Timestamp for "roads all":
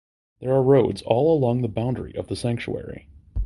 0.63-1.31